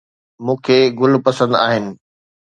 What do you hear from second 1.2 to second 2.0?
پسند آهن